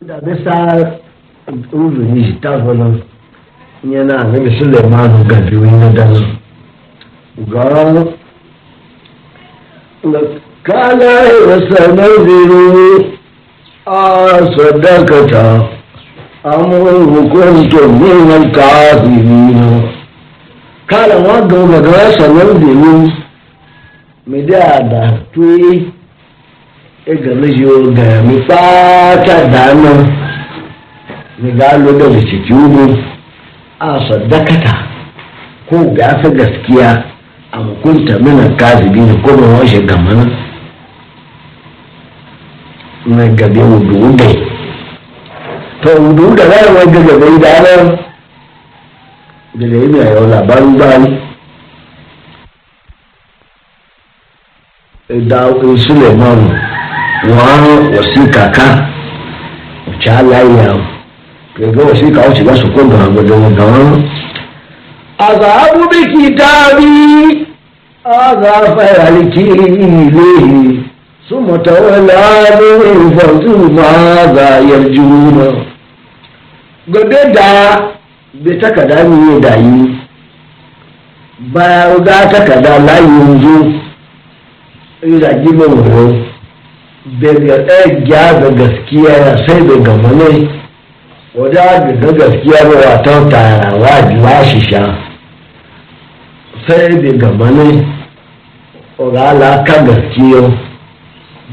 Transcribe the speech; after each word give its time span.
dàbí 0.00 0.32
sáà 0.44 0.76
rúlù 1.72 2.02
yìí 2.14 2.32
táwọn 2.42 2.78
náà 2.80 2.90
ìyẹn 3.86 4.06
náà 4.08 4.22
níbi 4.32 4.50
sílẹ̀ 4.58 4.84
márùn 4.92 5.28
gàdí 5.30 5.56
oyin 5.62 5.96
dáná 5.96 6.18
gbọ́n 7.46 8.04
kálá 10.66 11.12
ìwòsàn 11.38 11.90
lóbìrì 11.98 12.62
àṣọdọ́kẹta 14.00 15.44
amóhùnkóńtò 16.44 17.80
nínú 18.00 18.52
káàbìrì 18.56 19.34
náà 19.60 19.78
kálá 20.90 21.16
wọn 21.24 21.40
gan 21.50 21.64
gbọdọ̀ 21.68 21.94
ẹ̀sán 22.06 22.32
lóbìrì 22.38 22.92
mídíàdà 24.30 25.02
tó 25.32 25.40
yìí 25.62 25.95
egana 27.06 27.46
yo 27.46 27.92
gami 27.92 28.42
fata 28.48 29.46
dama 29.52 29.94
ni 31.38 31.52
galo 31.52 31.92
da 31.98 32.20
ciki 32.20 32.52
mu 32.54 32.84
a 33.78 33.88
sadakata 34.10 34.72
ko 35.70 35.76
gasa 35.96 36.28
gaskiya 36.38 36.90
a 37.52 37.58
hukunta 37.62 38.18
mana 38.18 38.48
kazibi 38.56 39.00
ne 39.00 39.14
ko 39.24 39.36
ba 39.40 39.46
washe 39.54 39.80
gamana 39.86 40.24
na 43.06 43.28
gabe 43.38 43.62
wudu 43.62 44.12
da 44.16 44.26
to 45.82 46.02
wudu 46.02 46.34
da 46.36 46.42
zai 46.50 46.74
wanda 46.74 47.00
gabe 47.06 47.38
da 47.38 47.62
nan 47.64 47.86
da 49.54 49.66
da 49.70 49.76
yana 49.76 50.10
yau 50.10 50.26
labarin 50.28 50.76
bani 50.76 51.20
da 55.28 55.52
Suleiman 55.86 56.66
wọ́n 57.34 57.96
wasika 57.96 58.42
kan 58.56 58.74
cha 60.02 60.22
laiya 60.22 60.74
kaga 61.56 61.82
wasika 61.84 62.20
wace 62.20 62.44
za 62.44 62.54
su 62.56 62.72
kunga 62.72 62.98
ga 63.14 63.22
gawan 63.22 64.04
azabu 65.28 65.82
bi 65.90 65.98
kitabi 66.14 66.94
azafa 68.04 68.82
yalikini 69.02 69.66
ilayhi 70.06 70.80
ثم 71.30 71.46
تولى 71.56 72.12
عليهم 72.32 73.10
فانظروا 73.16 73.68
ماذا 73.68 74.58
يرجون 74.58 75.64
gobe 76.88 77.16
da 77.34 77.80
bai 78.32 78.56
takada 78.60 79.02
ne 79.04 79.32
ya 79.32 79.40
dayi 79.40 79.98
ba 81.52 81.96
da 82.06 82.16
takada 82.30 82.78
layin 82.78 83.40
zo 83.42 83.56
ya 85.06 85.18
zagi 85.20 85.52
mai 85.52 86.28
daga 87.20 87.38
ɗaya 87.66 88.40
da 88.40 88.50
gaskiya 88.50 89.16
na 89.22 89.46
sai 89.46 89.62
daga 89.66 89.92
mune 89.96 90.48
wadda 91.34 91.78
daga 91.78 92.12
gaskiya 92.12 92.66
ba 92.66 92.90
watan 92.90 93.28
tarawa 93.28 94.02
jiwa 94.10 94.44
shi 94.44 94.60
sha 94.70 94.98
sai 96.66 96.88
daga 97.02 97.32
mune 97.32 97.86
ogala 98.98 99.62
ka 99.66 99.82
gaskiyo 99.86 100.52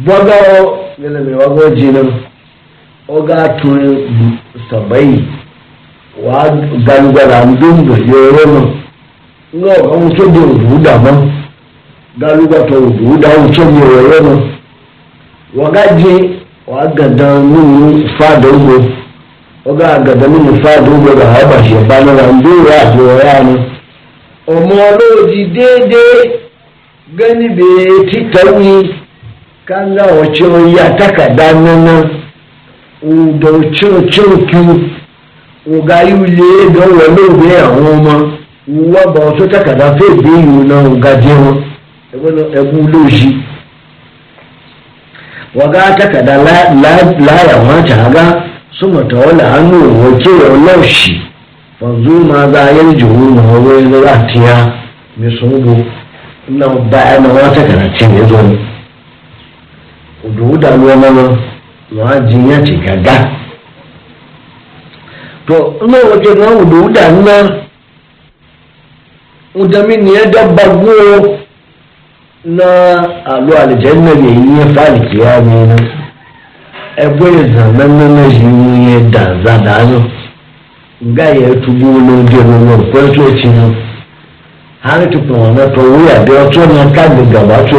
bọ́dọ̀ 0.05 0.73
nínú 1.01 1.19
mi 1.25 1.33
wọ́n 1.39 1.51
gbọ́ 1.53 1.75
jìnnà 1.77 2.01
ọgá 3.15 3.37
tún 3.61 3.81
sọ̀bẹ́yì 4.69 5.17
wà 6.23 6.35
á 6.43 6.47
gbangbara 6.83 7.37
ndóńgbò 7.51 7.95
yọrọ 8.09 8.41
nù 8.53 8.61
ńlọ 9.57 9.69
àwọn 9.83 10.03
tó 10.17 10.23
di 10.33 10.39
òdòdó 10.49 10.83
dàmọ́ 10.85 11.15
gálúgbàtọ̀ 12.17 12.81
tó 12.81 13.03
òdòdó 13.05 14.17
nù. 14.25 14.52
wagaje 15.55 16.29
wagada 16.67 17.33
mini 17.39 18.09
fada 18.19 18.47
ugbo 18.49 18.85
oge 19.65 19.83
agada 19.85 20.27
mini 20.27 20.63
fada 20.63 20.89
ugbo 20.91 21.13
ga 21.15 21.25
ha 21.27 21.43
gbachi 21.45 21.73
bana 21.89 22.13
na 22.13 22.31
ndị 22.31 22.47
ụwa 22.61 22.73
abụọ 22.83 23.13
ya 23.27 23.35
ni 23.43 23.55
ọmọọlọ 24.53 25.05
òdì 25.19 25.41
déédéé 25.55 26.17
gani 27.17 27.47
bèè 27.57 27.85
títà 28.09 28.41
wí 28.51 28.89
kanga 29.67 30.03
ọ̀chẹ́ 30.21 30.47
oyé 30.57 30.79
atakàdá 30.87 31.45
nínú 31.63 31.95
ọ̀dọ̀ 33.09 33.53
ọ̀chẹ́ 33.59 33.93
ọ̀chẹ́ 33.97 34.25
òkú 34.33 34.57
ọmọ 42.41 43.49
wagataka 45.55 46.21
da 46.21 46.37
layan 46.81 47.13
mata 47.19 47.95
haga 47.95 48.43
su 48.79 48.89
mata 48.89 49.15
wani 49.17 49.41
hannu 49.41 50.05
wake 50.05 50.29
ya 50.29 50.73
laushi 50.73 51.21
fanzu 51.79 52.11
ma 52.25 52.47
za 52.47 52.61
a 52.63 52.71
yi 52.71 52.93
jihu 52.95 53.35
na 53.35 53.41
hawaii 53.41 53.85
da 53.89 53.99
za 53.99 54.27
ta 54.33 54.73
mai 55.19 55.35
sunbu 55.39 55.85
na 56.49 56.67
baya 56.69 57.19
na 57.19 57.29
wata 57.33 57.63
karatun 57.63 58.17
ya 58.17 58.23
zo 58.23 58.41
ne 58.41 58.57
kudu 60.21 60.57
da 60.57 60.75
ruwa 60.75 60.95
mana 60.95 61.37
ma'ajin 61.91 62.49
ya 62.51 62.61
ce 62.63 62.73
gaga 62.73 63.29
to 65.47 65.75
ina 65.85 65.97
wajen 66.09 66.37
na 66.39 66.45
kudu 66.45 66.89
da 66.89 67.11
na 67.11 67.59
udamin 69.55 70.07
ya 70.07 70.25
dabba 70.25 70.67
goro 70.69 71.42
na 72.45 72.65
alu 73.25 73.53
aljanna 73.61 74.15
bai 74.15 74.33
yi 74.33 74.59
ya 74.59 74.67
fali 74.75 74.99
kiyami 75.09 75.65
na 75.67 75.75
ebe 77.03 77.25
ya 77.25 77.43
zanen 77.55 77.91
na 77.97 78.07
na 78.07 78.25
yi 78.25 78.93
ya 78.93 78.99
da 78.99 79.43
za 79.45 79.57
da 79.59 79.75
ano 79.77 80.03
ga 81.01 81.23
ya 81.23 81.49
tubu 81.61 81.85
na 82.01 82.13
ndị 82.21 82.35
ọmụmụ 82.41 82.75
kwesị 82.91 83.19
echi 83.31 83.47
na 83.55 83.63
ha 84.85 84.93
tupu 85.11 85.33
na 85.55 85.63
to 85.73 85.81
wuya 85.91 86.15
bi 86.25 86.31
ọtọ 86.43 86.61
na 86.73 86.83
ka 86.95 87.03
gaba 87.31 87.57
to 87.69 87.77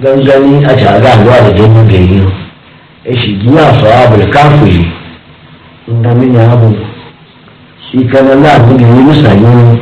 gangani 0.00 0.64
a 0.64 0.74
caga 0.74 1.16
zuwa 1.22 1.40
da 1.52 1.66
ne 1.66 1.84
ya 3.04 3.12
shigi 3.20 3.46
ya 3.46 3.50
ne 6.14 6.26
ya 6.34 6.42
abu 6.52 6.76
shi 7.90 7.98
kanan 8.08 8.40
na 8.42 8.48
abu 8.54 8.72
da 8.78 8.86
yi 8.86 9.02
musa 9.04 9.32
yi 9.32 9.76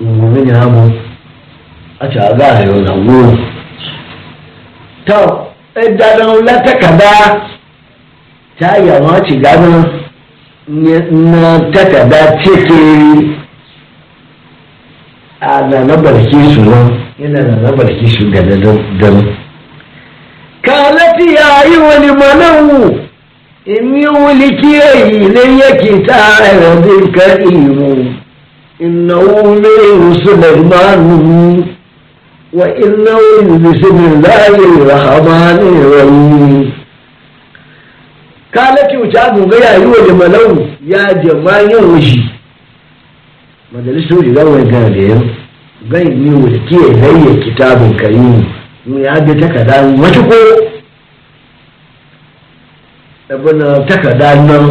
ne 0.00 0.42
ya 0.50 0.62
abu 0.62 1.05
àti 2.04 2.18
àgbà 2.28 2.46
ẹ̀rọ 2.60 2.74
ìyàwó 2.82 3.18
tó 5.08 5.20
Ta 5.74 5.82
dáná 5.98 6.24
látàkàdá 6.46 7.12
tá 8.58 8.68
a 8.68 8.78
yà 8.86 8.94
wọn 9.04 9.18
ti 9.28 9.34
dáná 9.44 9.70
na 11.32 11.50
tàkàdá 11.74 12.20
tètè 12.44 12.80
a 15.40 15.54
na 15.88 15.96
barki 16.02 16.38
su 16.54 16.60
nan 16.70 16.86
yana 17.18 17.40
na 17.62 17.70
barki 17.76 18.06
su 18.12 18.22
ga 18.32 18.40
dan 18.42 19.20
kalati 20.66 21.26
ya 21.36 21.46
yi 21.70 21.76
wani 21.86 22.10
manawu 22.20 22.96
imi 23.74 24.00
wuli 24.16 24.48
yi 24.62 25.26
nan 25.34 25.50
yake 25.60 25.92
ta 26.06 26.18
ayyadin 26.44 27.04
karimu 27.12 28.16
innahu 28.80 29.60
min 29.60 30.08
rusulmanu 30.08 31.68
وإنه 32.52 33.18
بسم 33.42 33.96
الله 33.96 34.54
الرحمن 34.78 35.58
الرحيم 35.58 36.72
kala 38.52 38.88
ki 38.88 38.96
wuce 38.98 39.20
abu 39.20 39.46
ga 39.48 39.56
ya 39.58 39.74
yi 39.76 39.86
wani 39.86 40.12
malau 40.12 40.66
ya 40.86 41.22
je 41.22 41.32
ma 41.44 41.58
yin 41.60 41.84
wuce 41.92 42.20
majalisa 43.72 44.14
wuce 44.14 44.30
ga 44.32 44.44
wani 44.44 44.70
gana 44.70 44.90
da 44.90 45.02
yau 45.02 45.20
gani 45.90 46.14
ne 46.14 46.30
wuce 46.36 46.58
kiyaye 46.68 46.94
gaiya 47.00 47.40
kitabin 47.44 48.46
mu 48.86 48.98
ya 48.98 49.14
bi 49.24 49.32
takarda 49.40 49.76
wata 50.02 50.20
ko 50.30 50.38
abinan 53.28 54.46
nan 54.46 54.64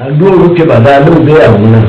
a 0.00 0.10
duk 0.18 0.32
rufe 0.40 0.64
ba 0.68 0.76
a 0.96 1.00
lura 1.04 1.20
ga 1.26 1.32
yawon 1.44 1.66
nan 1.72 1.84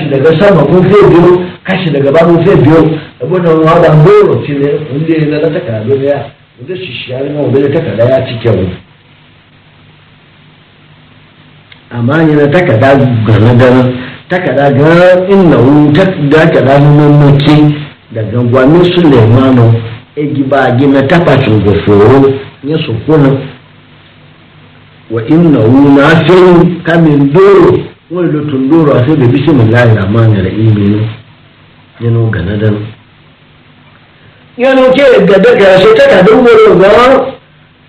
daga 0.09 0.39
sama 0.41 0.61
ko 0.63 0.75
fẹ́ 0.89 1.09
biro 1.09 1.41
kashi 1.63 1.89
daga 1.93 2.11
ba 2.15 2.19
kun 2.27 2.37
fẹ́ 2.45 2.57
biro 2.63 2.81
ẹgbẹ́ 3.23 3.39
náà 3.43 3.51
wọn 3.51 3.65
bá 3.83 3.89
ń 3.93 3.99
gbòòrò 4.01 4.35
tí 4.45 4.51
lè 4.61 4.69
ń 4.93 5.07
lé 5.07 5.25
ní 5.25 5.35
alátàkàrà 5.37 5.79
lórí 5.87 6.07
à 6.17 6.19
ń 6.61 6.63
lè 6.67 6.75
ṣiṣẹ́ 6.75 7.15
alẹ́ 7.19 7.31
náà 7.33 7.43
wọlé 7.47 7.67
takàdá 7.75 8.03
yá 8.11 8.17
ti 8.25 8.33
kẹ́ 8.43 8.51
wọn. 8.55 8.69
àmọ́ 11.95 12.27
yẹn 12.27 12.37
na 12.39 12.47
takàdá 12.47 12.89
gánagánà 13.27 13.83
takàdá 14.29 14.65
gánà 14.77 15.07
ńnà 15.35 15.57
wọn 15.57 15.93
takàdá 15.93 16.79
nínú 16.79 17.09
mọ́tí 17.21 17.55
daga 18.15 18.37
gwami 18.51 18.85
sulemanu 18.95 19.73
egi 20.15 20.43
baagi 20.43 20.87
na 20.87 21.01
tapatu 21.03 21.59
goforo 21.59 22.31
nyɛ 22.63 22.75
sokuna 22.85 23.37
wa 25.11 25.25
inna 25.27 25.59
wu 25.59 25.89
na 25.97 26.27
sewu 26.27 26.65
kamin 26.83 27.33
doro 27.33 27.79
wani 28.11 28.31
lutun 28.31 28.69
doro 28.69 28.93
a 28.97 29.05
sai 29.07 29.15
da 29.15 29.27
bismillahi 29.27 29.95
rahmani 29.95 30.41
rahimi 30.41 30.89
ne 30.89 31.09
yana 31.99 32.29
gana 32.31 32.57
dan 32.57 32.85
yana 34.57 34.81
ke 34.81 35.25
gada 35.25 35.55
ga 35.55 35.77
shi 35.79 35.93
ta 35.95 36.09
kada 36.09 36.31
wuri 36.35 36.79
ga 36.79 37.31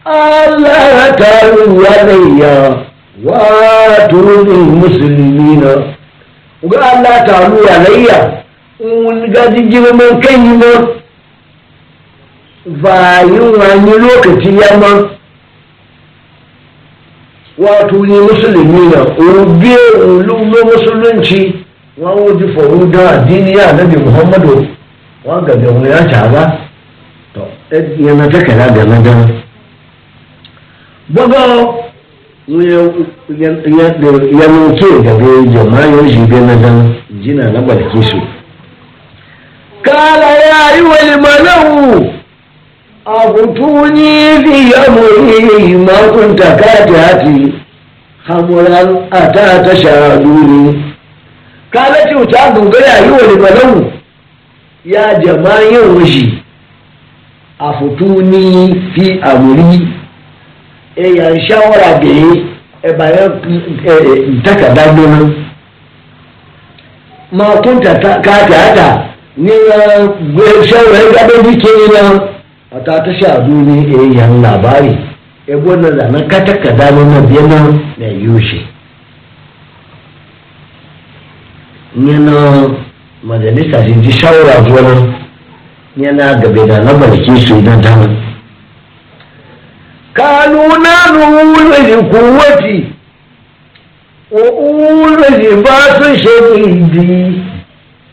Allah 0.04 1.16
ta 1.16 1.40
ruwa 1.56 2.84
wa 3.24 4.08
turul 4.08 4.44
muslimina 4.76 5.96
ga 6.68 6.78
Allah 6.80 7.24
ta 7.26 7.48
ruwa 7.48 7.76
layya 7.88 8.44
un 8.80 9.32
ga 9.32 9.48
jirman 9.50 10.20
kan 10.20 10.44
yi 10.44 10.56
ma 10.56 10.86
ba 12.66 13.20
yin 13.24 13.56
wani 13.56 14.04
lokaci 14.04 14.52
yamma 14.52 15.15
wato 17.58 17.96
ni 18.06 18.18
musulmi 18.20 18.86
na 18.92 19.00
obi 19.42 19.74
lullo 20.00 20.38
musulunci 20.44 21.54
wa 21.98 22.10
wuji 22.12 22.52
foru 22.54 22.86
da 22.86 23.10
addini 23.10 23.52
ya 23.52 23.72
nabi 23.72 23.96
muhammadu 23.96 24.66
wa 25.24 25.40
ga 25.40 25.56
da 25.56 25.72
mu 25.72 25.86
ya 25.86 25.98
ta 26.10 26.28
ba 26.28 26.58
to 27.34 27.48
yana 27.98 28.28
ta 28.28 28.38
kana 28.46 28.68
da 28.70 28.84
nan 28.84 29.02
dan 29.02 29.40
baba 31.08 31.44
ya 32.46 32.78
ya 33.38 33.50
ya 33.78 33.88
ya 34.00 35.02
ga 35.02 35.44
jama'a 35.46 35.86
ya 35.96 36.02
ji 36.02 36.20
bin 36.28 36.46
nan 36.46 36.62
dan 36.62 36.94
jina 37.24 37.50
na 37.52 37.60
balke 37.62 38.02
su 38.02 38.18
kala 39.82 40.28
ya 40.28 40.76
yi 40.76 40.82
wal 40.82 41.20
malahu 41.20 42.06
àbùtúnyí 43.20 44.10
fìyàmù 44.44 45.02
ìmọ̀ 45.70 46.00
kúńtà 46.14 46.48
káàdì 46.60 46.94
àti 47.10 47.34
hamuran 48.26 48.88
àtàtà 49.18 49.56
ṣàràlú 49.82 50.30
ni 50.48 50.60
kálẹ́tì 51.74 52.14
òtá 52.22 52.40
gùngẹ́rẹ́ 52.54 52.92
àyíwò 52.96 53.18
ní 53.28 53.34
pẹ̀lẹ́wù 53.42 53.78
ya 54.92 55.02
jẹ̀má 55.22 55.52
yẹn 55.72 55.84
òṣì 55.96 56.24
àfùtúnyí 57.66 58.42
fi 58.94 59.04
àmúrí 59.30 59.70
èèyàn 61.02 61.34
ṣáwọ́ra 61.46 61.90
gèé 62.02 62.28
ẹ̀bà 62.88 63.06
yẹn 63.16 63.32
ntàkàdá 64.38 64.84
gbóná 64.92 65.18
máa 67.38 67.54
kúńtà 67.62 67.92
káàdì 68.26 68.54
àtà 68.66 68.88
ní 69.44 69.52
gbé 70.32 70.44
ṣáwọ́ra 70.68 70.98
ẹgbẹ́ 71.06 71.42
bí 71.44 71.52
kéwìn 71.62 71.92
náà. 71.96 72.14
wata 72.76 73.02
ta 73.04 73.12
sha 73.20 73.42
ne 73.46 73.78
e 73.88 74.16
yan 74.18 74.42
labari 74.42 74.98
e 75.46 75.56
gona 75.56 75.90
da 75.90 76.08
na 76.10 76.20
kata 76.26 76.56
ka 76.60 76.72
dano 76.72 77.04
na 77.04 77.20
biyana 77.20 77.72
na 77.98 78.06
yushe 78.06 78.60
yana 82.08 82.68
majalisa 83.22 83.84
shi 83.84 83.92
ji 84.00 84.12
shawara 84.12 84.60
gona 84.60 85.14
yana 85.96 86.34
gabe 86.34 86.66
da 86.68 86.82
na 86.84 86.92
barki 86.94 87.36
su 87.46 87.62
na 87.62 87.76
dama. 87.76 88.08
kanu 90.12 90.62
na 90.76 90.96
nuna 91.16 91.80
kuwati 92.10 92.92
wa'ula 94.30 95.28
ba 95.64 95.80
sun 95.96 96.12
shaidi 96.22 97.42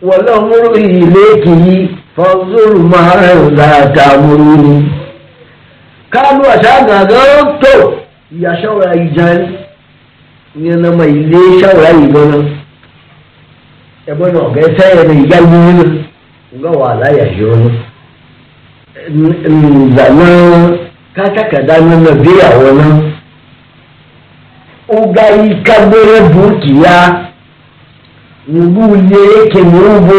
walamuru 0.02 0.80
yi. 0.80 2.03
fanzur 2.16 2.76
márùn 2.92 3.54
látàmúrú 3.56 4.46
ni 4.64 4.76
kálù 6.14 6.42
àṣàgàgán 6.54 7.48
tó 7.62 7.74
ìyá 8.36 8.52
ṣọ́ra 8.62 8.88
ìjà 9.04 9.28
ni 10.56 10.64
ìyẹn 10.64 10.82
náà 10.82 11.08
ilé 11.20 11.38
ṣọ́ra 11.62 11.90
ìbọn 12.06 12.28
náà 12.32 12.44
ẹgbẹ́ 14.12 14.30
náà 14.34 14.42
ọ̀gá 14.48 14.62
ẹsẹ̀ 14.68 14.90
yẹn 14.98 15.08
ní 15.10 15.14
ìyá 15.28 15.38
yìí 15.50 15.74
nínú 15.74 15.86
nga 16.60 16.70
wà 16.80 16.90
láyà 17.02 17.26
yọ 17.40 17.50
ní 19.18 19.28
ìlànà 19.50 20.30
kátàkàdá 21.16 21.76
nínú 21.88 22.10
ìgbéyàwó 22.16 22.68
náà 22.80 22.94
ó 24.96 24.96
ga 25.16 25.26
ikágbére 25.50 26.18
bùkìyà 26.34 26.96
nùgbù 28.52 28.84
lé 29.10 29.24
kèmúrú 29.52 29.94
bó. 30.10 30.16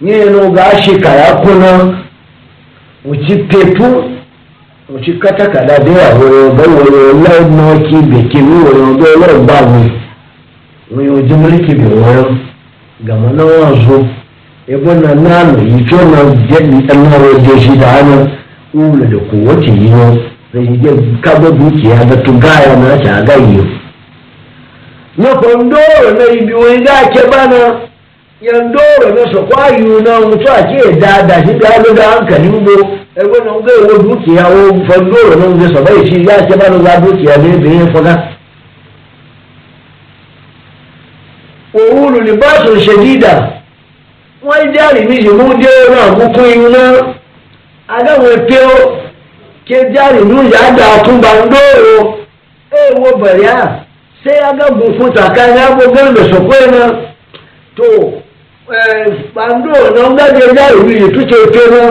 nyeno 0.00 0.50
gashika 0.50 1.08
yakuno 1.08 1.94
ucipepu 3.04 3.84
ucikatakada 4.96 5.78
dewahoroga 5.78 6.62
woyola 6.62 7.40
nokibe 7.56 8.22
kibi 8.22 8.52
woyoga 8.52 9.06
olobagwe 9.24 9.82
oyoje 10.98 11.34
muri 11.34 11.58
kibi 11.66 11.86
woyo 12.00 12.24
gamana 13.00 13.44
wazo 13.44 14.04
ebona 14.74 15.14
nano 15.14 15.58
yico 15.72 15.96
narodeshidana 16.96 18.28
ulo 18.74 19.04
da 19.10 19.18
kowace 19.18 19.70
yino 19.80 20.18
rejide 20.54 20.90
kabo 21.20 21.50
dukiya 21.50 22.04
da 22.04 22.16
tugaya 22.16 22.76
na 22.76 23.04
shagayiyo 23.04 23.64
na 25.18 25.34
kwandoro 25.34 26.10
na 26.18 26.34
ibiwe 26.40 26.78
da 26.78 26.96
ke 27.12 27.20
bana 27.30 27.74
yandoro 28.44 29.14
na 29.14 29.30
su 29.32 29.46
kwayo 29.46 30.00
na 30.00 30.20
mutu 30.20 30.52
a 30.52 30.60
ce 30.68 30.92
da 31.00 31.22
da 31.22 31.34
shi 31.34 31.58
da 31.58 31.68
halu 31.68 31.94
da 31.94 32.02
hankali 32.10 32.48
mo 32.48 32.70
ego 33.16 33.44
na 33.44 33.52
nga 33.52 33.72
ewo 33.78 33.98
dukiya 34.02 34.44
o 34.46 34.88
fandoro 34.88 35.34
na 35.40 35.46
nga 35.48 35.74
sabai 35.76 36.06
shi 36.06 36.20
ya 36.26 36.46
ce 36.48 36.56
ba 36.56 36.68
na 36.68 37.00
dukiya 37.00 37.36
ne 37.42 37.56
da 37.62 37.68
yin 37.68 37.94
faga 37.94 38.14
òwúrò 41.80 42.20
ní 42.24 42.30
báṣọ 42.40 42.72
ṣèdídà 42.86 43.32
wọ́n 44.46 44.62
ń 44.68 44.74
jáde 44.74 45.00
níṣẹ́ 45.08 45.32
mú 45.38 45.46
dé 45.62 45.68
ọ̀nà 45.86 46.00
àkókò 46.08 46.42
iná 46.56 46.84
adáwọn 47.96 48.32
ẹ̀pẹ́ 48.36 48.64
ó 48.64 48.90
ké 49.68 49.78
jáde 49.94 50.20
ní 50.30 50.34
ìyáàdá 50.48 50.84
àtúgbà 50.96 51.30
ń 51.34 51.44
dóòrò 51.52 51.96
èèwọ̀ 52.80 53.12
bẹ̀rẹ̀ 53.22 53.50
à 53.50 53.64
ṣé 54.22 54.32
agágùn 54.50 54.92
fún 54.96 55.10
tàkà 55.16 55.42
ní 55.54 55.60
agbógbó 55.68 56.00
ìlọ̀sọ̀kọ́ 56.10 56.56
iná 56.66 56.82
tó 57.76 57.88
bandoro 59.34 60.02
nga 60.12 60.24
genda 60.36 60.64
ebiri 60.78 61.08
tukyetemwa 61.14 61.86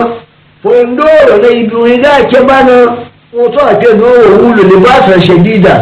fondoro 0.62 1.34
na 1.42 1.48
iduinga 1.60 2.10
akebana 2.20 2.76
oto 3.42 3.60
ate 3.70 3.88
n'owowulo 3.98 4.62
ne 4.70 4.76
basa 4.84 5.14
shedida 5.26 5.74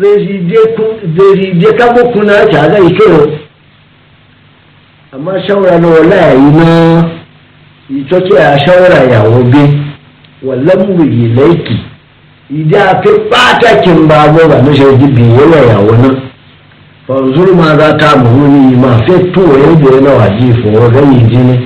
zezidde 0.00 1.68
kamukuna 1.78 2.34
kyaga 2.50 2.78
ikero 2.88 3.22
amma 5.14 5.32
shawara 5.46 5.76
na 5.82 5.88
wala 5.94 6.16
yayina 6.24 6.72
ito 7.98 8.16
ce 8.26 8.34
a 8.46 8.58
shawara 8.64 8.98
ya 9.12 9.20
e 9.24 9.28
wobe 9.34 9.64
wallan 10.46 10.80
wuri 10.92 11.28
laiki 11.36 11.76
ida 12.60 12.90
ake 12.90 13.10
bata 13.30 13.70
kin 13.82 14.06
babu 14.08 14.40
ba 14.50 14.62
na 14.62 14.72
shaidu 14.76 15.06
biyu 15.14 15.34
yawa 15.40 15.56
ya 15.70 15.76
wani 15.78 16.10
fanzur 17.08 17.54
ma 17.56 17.74
za 17.76 17.94
ta 17.96 18.16
muhuni 18.16 18.76
ma 18.76 18.92
fe 19.06 19.30
to 19.32 19.40
ya 19.40 19.74
je 19.80 20.00
na 20.04 20.10
waji 20.12 20.52
fo 20.62 20.86
o 20.86 20.90
ga 20.90 21.00
yi 21.00 21.20
jini 21.22 21.58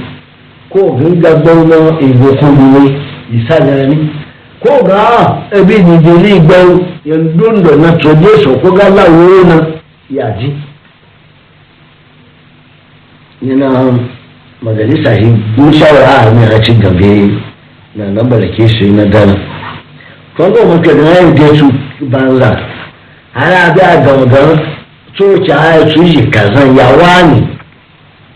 ko 0.68 0.80
ga 0.96 1.08
gbagbo 1.14 1.50
na 1.68 1.98
igbo 2.00 2.28
ko 2.40 2.46
ni 2.46 2.98
isala 3.38 3.84
ni 3.88 4.10
ebi 5.58 5.74
ni 5.82 5.98
je 6.04 6.12
ni 6.22 6.40
gbo 6.40 6.54
yan 7.04 7.36
dondo 7.36 7.76
na 7.76 7.92
to 7.96 8.08
je 8.14 8.42
so 8.44 8.54
ko 8.60 8.70
ga 8.70 8.88
lawo 8.88 9.44
na 9.48 9.66
yaji 10.10 10.54
nina 13.40 13.68
majalisa 14.62 15.12
yi 15.14 15.26
mun 15.58 15.72
shawara 15.72 16.28
a 16.28 16.30
mai 16.34 16.48
racin 16.50 16.78
gambe 16.80 17.32
na 17.96 18.04
nan 18.10 18.28
balake 18.28 18.68
shi 18.68 18.90
na 18.90 19.04
dana 19.04 19.34
kwanzo 20.36 20.66
mafi 20.68 20.88
da 22.00 22.30
na 23.34 24.71
coci 25.18 25.50
haya 25.50 25.84
cuji 25.92 26.30
kazan 26.30 26.76
yawa 26.76 27.22
ne 27.28 27.58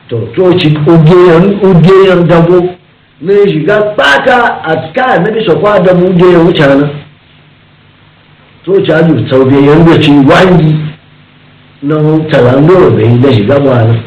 to 0.09 0.17
coci 0.37 0.69
ugeyen 1.63 2.27
dabo 2.29 2.75
na 3.21 3.33
shiga 3.49 3.95
baka 3.97 4.61
a 4.63 4.93
ka 4.93 5.17
na 5.23 5.31
bisa 5.31 5.55
kwa 5.57 5.81
da 5.81 5.95
mu 5.95 6.07
ugeyen 6.07 6.47
wuce 6.47 6.67
nan 6.67 6.91
coci 8.65 8.93
haju 8.93 9.17
na 11.83 11.97
talando 12.31 12.91
da 12.91 13.03
yi 13.03 13.19
da 13.19 13.33
shiga 13.33 13.59
ba 13.61 13.85
nan 13.85 14.03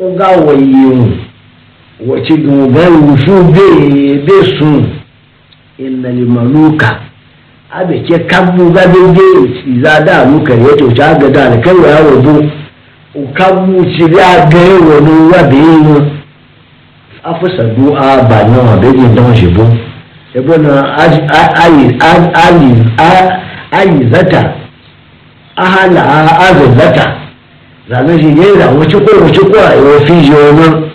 oga 0.00 0.36
mu 0.38 1.12
wace 2.06 2.36
gangan 2.36 3.18
su 3.26 3.44
be 3.44 4.58
sun 4.58 4.86
inna 5.78 6.08
limaluka 6.10 7.00
ke 8.08 8.18
kabu 8.18 8.70
ga 8.70 8.82
bege 8.86 9.78
za 9.82 10.00
da 10.00 10.24
luka 10.24 10.54
ya 10.54 10.76
to 10.76 10.90
ta 10.92 11.14
ga 11.18 11.28
da 11.28 11.56
kai 11.60 11.74
wa 11.74 11.88
yawo 11.88 12.22
bu 12.22 13.28
kabu 13.34 13.84
ci 13.84 14.08
da 14.08 14.46
ga 14.50 14.58
yawo 14.58 15.00
no 15.00 15.30
wa 15.30 15.42
be 15.42 15.56
yi 15.56 16.02
afisa 17.24 17.64
du'a 17.76 18.22
ba 18.24 18.48
na 18.48 18.58
wa 18.58 18.76
be 18.80 18.86
yi 18.86 19.14
don 19.14 19.34
shi 19.36 19.48
bu 19.48 19.68
ebo 20.34 20.56
na 20.56 20.96
ali 22.32 22.80
ahala 25.56 26.38
azulata 26.48 27.14
zane 27.90 28.18
shi 28.18 28.26
ne 28.26 28.56
da 28.58 28.70
wuce 28.70 28.96
ko 28.96 29.24
wuce 29.24 29.40
ko 29.40 29.58
a 29.70 29.74
yi 29.76 30.06
fi 30.06 30.30
yonon 30.32 30.90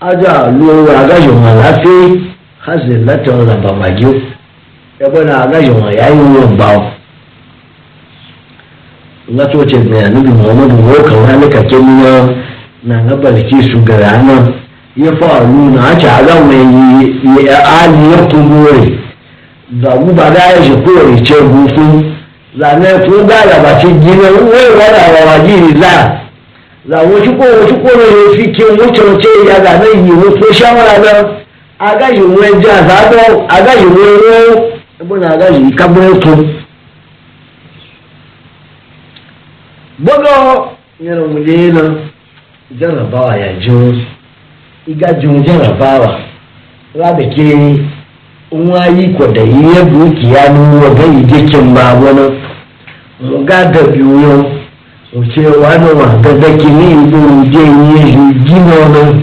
aja 0.00 0.50
lura 0.50 1.06
ga 1.08 1.16
yonon 1.18 1.56
lafi 1.62 2.24
hazulata 2.58 3.30
wanda 3.32 3.54
ba 3.56 3.72
magiyo 3.72 4.14
ya 5.00 5.08
bana 5.10 5.46
ga 5.50 5.58
yonon 5.58 5.92
ya 5.92 6.08
yi 6.08 6.16
wuyan 6.18 6.56
bawo 6.56 6.84
na 9.28 9.46
to 9.46 9.64
ce 9.66 9.76
mai 9.78 10.02
annabi 10.04 10.28
muhammadu 10.28 10.76
ko 10.76 11.02
kawai 11.02 11.36
ne 11.38 11.48
ka 11.48 11.62
kenya 11.62 12.28
na 12.84 13.02
na 13.02 13.16
balki 13.16 13.62
su 13.70 13.78
ga 13.84 13.96
ranar 14.00 14.48
ya 14.96 15.12
faru 15.20 15.70
na 15.74 15.96
ci 15.98 16.06
a 16.06 16.24
zan 16.24 16.46
mai 16.46 17.04
yi 17.22 17.44
ya 17.46 17.58
ali 17.84 18.12
ya 18.12 18.26
kumore 18.26 18.98
da 19.70 19.94
mu 19.94 20.12
ba 20.14 20.30
da 20.30 20.46
ya 20.56 20.62
shi 20.62 20.72
kowace 20.82 21.34
gufin 21.44 22.19
zane 22.58 22.84
tun 23.04 23.26
da 23.28 23.34
gabacin 23.56 24.00
gina 24.00 24.22
wai 24.22 24.70
wada 24.72 24.98
wa 25.14 25.20
wajiri 25.32 25.72
za 25.80 25.92
za 26.88 26.98
wuce 27.02 27.30
ko 27.30 27.44
wuce 27.60 27.74
ko 27.74 27.90
ne 27.94 28.04
fi 28.36 28.46
ke 28.52 28.62
ya 29.48 29.60
zane 29.64 29.88
yi 30.06 30.12
wuce 30.12 30.54
shawara 30.54 30.96
nan 30.98 31.20
a 31.78 31.94
ga 31.98 32.08
yi 32.08 32.22
wuce 32.22 32.60
ja 32.62 32.82
zaɗo 32.88 33.46
a 33.48 33.60
ga 33.64 33.72
yi 33.80 33.84
wuce 33.86 34.36
ibn 35.00 35.22
a 35.22 35.36
ga 35.36 35.50
gbogbo 40.00 40.68
yana 41.00 41.22
wule 41.22 41.70
na 41.72 41.94
jarabawa 42.78 43.36
ya 43.36 43.52
ji 43.52 44.04
iga 44.86 45.12
jarabawa 45.12 46.20
rabe 46.94 47.26
ke 47.34 47.42
yi 47.42 47.86
ya 50.32 50.48
nuna 50.50 50.90
ngada 53.24 53.82
biuyo 53.92 54.44
uche 55.12 55.46
wano 55.46 55.86
wangada 56.00 56.48
kini 56.56 56.90
iburu 57.04 57.44
je 57.44 57.58
nyeju 57.58 58.32
jinono 58.44 59.22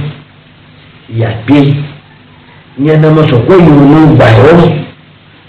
ya 1.18 1.30
pi 1.46 1.76
nyana 2.80 3.12
maso 3.12 3.40
kwa 3.40 3.56
yunu 3.56 4.16
bayo 4.18 4.72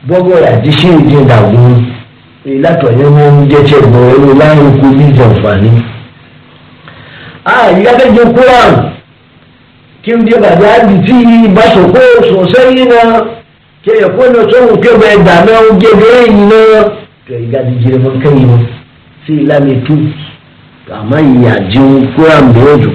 bogo 0.07 0.39
ya 0.39 0.57
dishi 0.57 0.87
je 1.07 1.25
dawu 1.25 1.83
ila 2.45 2.75
to 2.75 2.93
nyamu 2.93 3.47
je 3.47 3.57
che 3.65 3.77
boyo 3.87 4.35
la 4.35 4.45
ku 4.55 4.87
ni 4.87 5.13
jamfani 5.13 5.85
ah 7.45 7.71
ila 7.81 7.93
ga 7.93 8.09
je 8.11 8.23
kuran 8.33 8.93
kim 10.03 10.25
je 10.29 10.37
ba 10.41 10.57
da 10.57 10.87
biti 10.87 11.49
baso 11.49 11.85
ko 11.93 12.01
sosai 12.33 12.85
na 12.85 13.27
ke 13.85 13.93
ya 14.01 14.09
kono 14.09 14.49
so 14.51 14.77
ke 14.77 14.91
ba 14.99 15.23
da 15.25 15.45
na 15.45 15.61
uje 15.75 15.89
be 16.01 16.33
ni 16.33 16.47
na 16.47 16.63
ga 17.29 17.37
da 17.53 17.63
girman 17.63 18.21
kai 18.23 18.35
ne 18.35 18.73
sai 19.27 19.45
la 19.47 19.59
mai 19.63 19.83
tu 19.83 19.95
amma 20.91 21.21
ya 21.21 21.61
ji 21.69 21.79
kuran 22.17 22.53
da 22.53 22.61
yau 22.63 22.89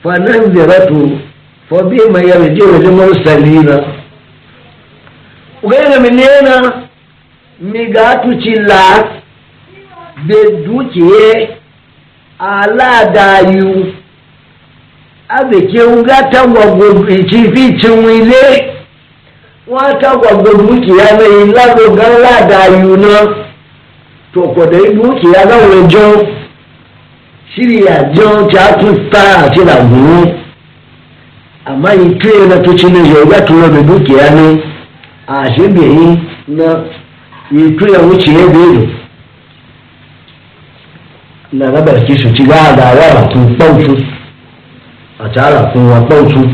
fananziratu 0.02 1.20
fa 1.70 1.84
bima 1.84 2.22
yarji'u 2.22 2.74
al-mursalina 2.82 3.86
غير 5.64 5.92
من 6.04 6.18
هنا 6.20 6.90
migatuchila 7.62 8.78
bedukiye 10.28 11.50
aladayu 12.40 13.86
abeke 15.30 15.82
ugatagwagwoikivichiwile 15.84 18.74
watagwagwodukiya 19.68 21.06
mai 21.18 21.46
lagogan 21.54 22.12
ladayu 22.24 22.98
na 22.98 23.08
tọkọdẹ 24.36 24.82
dukiya 24.96 25.42
gawẹjọ 25.50 26.06
shiriyajọ 27.52 28.28
tí 28.50 28.56
a 28.64 28.66
tún 28.80 28.96
ta 29.12 29.24
àti 29.44 29.60
làgùnú 29.70 30.18
àmọ 31.70 31.90
ìtúyẹ 32.06 32.42
náà 32.50 32.58
tó 32.66 32.72
ti 32.80 32.88
lè 32.94 33.00
yọ 33.12 33.18
ìgbà 33.24 33.38
tó 33.48 33.52
lọ 33.62 33.68
bẹ 33.76 33.82
dukiya 33.88 34.26
ní 34.38 34.46
àṣẹbẹyìn 35.38 36.12
náà 36.58 36.72
yitu 37.52 37.94
ya 37.94 38.00
wuce 38.00 38.32
ya 38.32 38.48
bedo 38.48 38.88
na 41.54 41.72
rabar 41.72 42.06
kisu 42.06 42.34
ci 42.36 42.44
ga 42.48 42.76
da 42.76 42.86
wara 42.96 43.28
tun 43.28 43.58
bautu 43.58 43.98
a 45.20 45.30
tara 45.30 45.68
tun 45.74 45.90
wa 45.92 46.00
bautu 46.02 46.48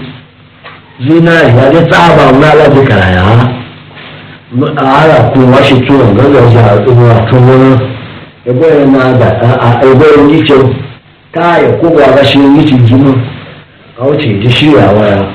zinari 1.08 1.48
ya 1.54 1.70
dai 1.70 1.86
tsaba 1.89 2.32
na 2.42 2.54
lafi 2.54 2.82
karaya 2.88 3.22
a 4.77 4.82
ara 5.01 5.30
kun 5.34 5.51
washe 5.54 5.75
tuwon 5.86 6.16
gaza 6.18 6.50
za 6.50 6.62
a 6.66 6.77
tsuwa 6.86 7.27
tun 7.30 7.44
wani 7.50 7.77
ebe 8.46 8.86
na 8.89 9.13
da 9.13 9.38
a 9.62 9.82
ebe 9.86 10.34
yi 10.34 10.44
kyau 10.44 10.74
ta 11.34 11.60
ya 11.62 11.74
kowa 11.77 12.16
rashin 12.18 12.56
yi 12.58 12.66
ci 12.66 12.75
jima 12.86 13.13
a 14.01 14.06
wuce 14.06 14.39
ji 14.42 14.50
shi 14.50 14.74
ya 14.74 14.89
waya 14.92 15.30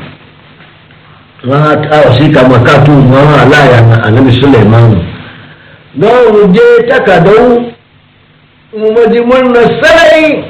wọn 1.47 1.55
a 1.55 1.79
ta 1.87 2.09
wasi 2.11 2.31
kama 2.31 2.59
katun 2.59 3.11
wọn 3.15 3.47
a 3.47 3.47
laya 3.47 3.81
na 3.87 4.03
anabi 4.03 4.33
suleimanu 4.43 5.12
don 5.95 6.33
wuje 6.35 6.89
takadau 6.89 7.65
umaji 8.73 9.21
murna 9.21 9.61
sarai 9.83 10.45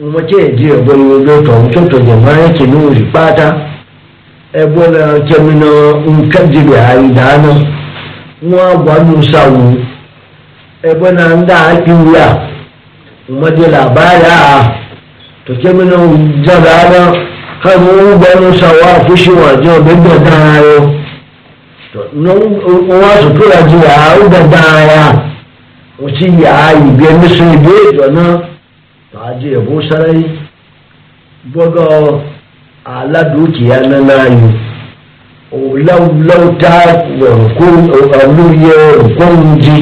umace 0.00 0.52
ji 0.56 0.64
e 0.64 0.72
e 0.72 0.76
ya 0.76 0.82
bari 0.82 1.00
wazo 1.00 1.42
to 1.42 1.52
mutoto 1.60 1.98
jama'a 1.98 2.40
yake 2.40 2.66
nuri 2.66 3.10
fata 3.12 3.60
ebola 4.52 5.20
kemina 5.26 5.98
nkaji 6.06 6.60
da 6.70 6.82
hari 6.82 7.08
da 7.08 7.22
hannu 7.22 7.66
nwa 8.42 8.76
gwanu 8.76 9.86
ebe 10.82 11.10
na 11.12 11.28
ndị 11.36 11.52
aki 11.52 11.90
wuya 11.90 12.38
maji 13.28 13.62
labari 13.70 14.26
a 14.32 14.74
to 15.46 15.54
kemina 15.54 15.96
jaba 16.46 16.82
ana 16.82 17.12
kan 17.62 17.78
gwanu 18.18 18.54
sawa 18.60 19.06
fushi 19.06 19.30
wajen 19.30 19.82
bebe 19.84 20.18
da 20.24 20.30
hannu 20.30 21.03
wọ́n 21.98 22.26
á 22.30 22.34
sùkúrò 23.22 23.54
àti 23.58 23.76
yàrá 23.84 24.08
ó 24.22 24.28
dandan 24.32 24.74
ara 24.82 25.02
ó 26.04 26.08
sì 26.18 26.26
yàrá 26.44 26.66
ìgbé 26.86 27.06
mísùn 27.20 27.50
ìgbé 27.56 27.72
ìjọ 27.88 28.06
náà 28.16 28.32
tààdì 29.12 29.48
ẹ̀bù 29.58 29.74
sáré 29.88 30.12
gbọ́dọ̀ 31.52 31.88
aládùúkìá 32.98 33.76
nánà 33.92 34.14
yìí 34.34 34.48
òláwùláwùtá 35.72 36.72
ọ̀lúyẹ 38.24 38.76
òkòǹdì 39.02 39.76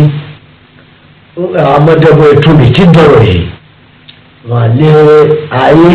amadabo 1.74 2.22
ẹtùbí 2.34 2.66
tí 2.74 2.82
dọ̀rọ̀ 2.94 3.22
yìí 3.28 3.40
wọ́n 4.48 4.68
lé 4.78 4.90
ayé 5.64 5.92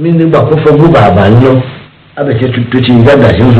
mí 0.00 0.08
nígbà 0.18 0.38
kó 0.48 0.54
fọ́gbó 0.62 0.86
bàbá 0.96 1.24
ń 1.32 1.36
lọ 1.44 1.52
abẹ́tẹ́ 2.20 2.48
tó 2.70 2.78
ti 2.84 2.92
gbàgbà 3.02 3.28
sí 3.38 3.44
ń 3.48 3.54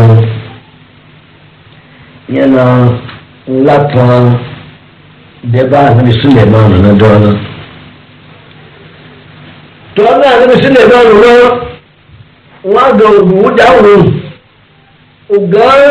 yana 2.28 2.88
lapan 3.48 4.38
deba 5.44 5.78
anabi 5.78 6.12
suleiman 6.24 6.70
na 6.82 6.92
dɔɔna 6.92 7.30
dɔɔna 9.96 10.26
anabi 10.36 10.54
suleiman 10.64 11.06
na 11.20 11.28
wọn 12.64 12.84
adɔ 12.90 13.04
owu 13.08 13.48
dawuro 13.58 13.96
ogan 15.36 15.82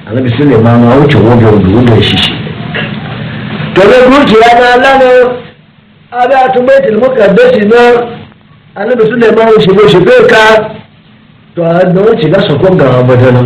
annabi 0.08 0.30
suleiman 0.40 0.84
ma 0.84 0.96
wuce 0.96 1.18
wobe 1.20 1.44
wobe 1.46 2.04
shi 2.04 2.18
shi 2.18 2.32
to 3.76 3.82
ne 3.84 3.98
dukiya 4.08 4.52
na 4.56 4.70
lana 4.84 5.12
ada 6.12 6.48
tu 6.56 6.62
baitul 6.64 6.98
muqaddas 7.04 7.54
na 7.68 7.84
annabi 8.80 9.04
suleiman 9.06 9.48
wuce 9.52 9.72
ne 9.72 9.84
shi 9.92 9.98
bai 10.00 10.24
ka 10.32 10.46
to 11.56 11.62
da 11.64 12.00
wuce 12.08 12.28
da 12.32 12.40
su 12.48 12.56
ga 12.56 13.04
madana 13.04 13.44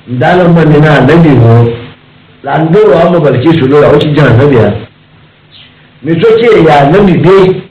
dalan 0.08 0.54
man 0.54 0.70
na 0.72 1.02
nabi 1.06 1.36
ho 1.36 1.68
lan 2.44 2.72
do 2.72 2.80
abu 2.98 3.20
balkisu 3.20 3.68
lo 3.68 3.80
wa 3.82 4.00
shi 4.00 4.14
jahannamiya 4.14 4.85
mai 6.06 6.22
soke 6.22 6.70
ya 6.70 6.90
nabi 6.90 7.18
bai 7.18 7.62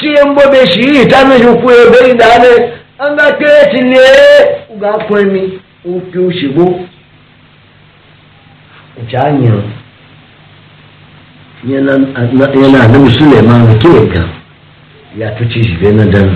ciyen 0.00 0.34
bobe 0.34 0.66
shi 0.70 0.82
yi 0.94 1.06
ta 1.08 1.24
mai 1.28 1.38
ya 1.40 1.54
bai 1.92 2.14
da 2.18 2.28
ne 2.42 2.52
an 2.98 3.16
ga 3.16 3.30
kesi 3.38 3.84
ne 3.86 4.04
ga 4.82 4.92
kwami 5.06 5.44
uku 5.84 6.30
shigo 6.40 6.66
janyar 9.08 9.62
yana 11.66 11.98
nabi 12.32 13.14
suleiman 13.14 13.78
ke 13.78 14.10
ga 14.14 14.42
yàtú 15.20 15.44
tí 15.52 15.58
ìṣìlẹ̀ 15.66 15.92
náà 15.98 16.04
dáná. 16.14 16.34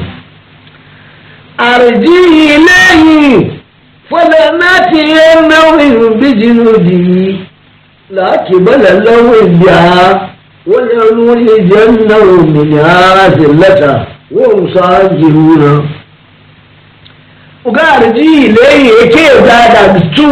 àrèjì 1.70 2.14
yìí 2.34 2.56
lẹ́yìn 2.66 3.40
fọlẹ̀ 4.10 4.46
náà 4.60 4.78
ti 4.90 4.98
yẹ 5.14 5.30
náà 5.50 5.66
ìrùn 5.88 6.12
bíjì 6.20 6.48
lòdì 6.66 6.94
yìí 7.08 7.26
láàkì 8.16 8.54
bọ́lẹ̀ 8.64 8.94
lọ́wọ́ 9.04 9.36
ìyá 9.46 9.78
wọ́n 10.68 10.82
lé 10.88 10.96
olórí 11.08 11.46
ìjẹ́ 11.58 11.84
náà 12.08 12.16
òmìnira 12.32 12.94
àti 13.26 13.46
lẹ́tà 13.60 13.90
wọ́n 14.34 14.56
sọ 14.72 14.80
àjìrú 14.98 15.44
náà. 15.62 15.76
ọ̀gá 17.68 17.82
àrèjì 17.94 18.22
yìí 18.34 18.46
lẹ́yìn 18.56 18.94
èké 19.02 19.22
ìdáadà 19.38 19.82
tú 20.14 20.28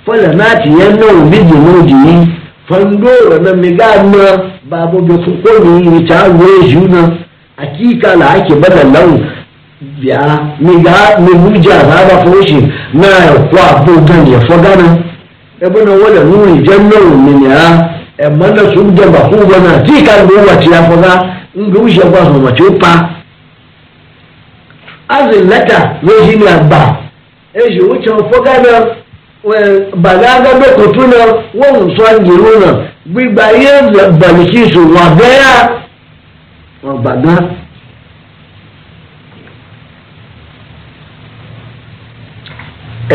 fala 0.05 0.27
na 0.33 0.45
ci 0.61 0.69
yanno 0.69 1.25
bi 1.29 1.37
jumuji 1.37 2.31
fandoro 2.67 3.37
na 3.43 3.53
migana 3.53 4.51
babu 4.63 5.01
da 5.01 5.13
su 5.23 5.31
komi 5.43 5.87
ni 5.89 6.07
ta 6.07 6.25
wure 6.29 6.69
juna 6.69 7.11
hakika 7.57 8.15
la 8.15 8.29
ake 8.29 8.55
badan 8.55 8.93
lau 8.93 9.19
biya 9.81 10.39
miga 10.59 10.91
miguja 11.19 11.69
za 11.79 12.07
ba 12.09 12.25
foshi 12.25 12.55
na 12.93 13.39
kwa 13.49 13.79
bogan 13.85 14.27
ya 14.31 14.39
fogana 14.39 14.97
ebuna 15.61 15.91
wala 15.91 16.23
nuni 16.23 16.67
janno 16.67 17.17
min 17.25 17.43
ya 17.49 17.89
emana 18.17 18.73
sun 18.73 18.95
da 18.95 19.07
ba 19.07 19.19
ku 19.29 19.35
bana 19.45 19.83
ti 19.83 20.03
kan 20.05 20.27
do 20.27 20.35
wa 20.47 20.55
ti 20.57 20.71
ya 20.71 20.83
foga 20.83 21.37
ngusha 21.57 22.01
kwa 22.01 22.25
so 22.25 22.33
machupa 22.39 23.09
azilata 25.07 25.95
yejini 26.03 26.47
aba 26.47 26.97
ejo 27.53 27.85
ucho 27.85 28.29
fogana 28.31 29.00
bàdágá 29.43 30.53
bẹ́ẹ̀ 30.59 30.75
kò 30.77 30.83
tún 30.93 31.09
lọ 31.11 31.17
wọ́n 31.59 31.75
ń 31.85 31.97
sọ 31.97 32.03
ìdìrú 32.17 32.49
náà 32.61 32.71
gbígba 33.11 33.45
yé 33.61 33.71
bẹ̀rẹ̀ 34.19 34.49
sí 34.51 34.59
ìṣòwò 34.67 34.97
àbẹ́yà 35.07 35.53
wọn 36.83 36.97
gbàgbá. 37.01 37.35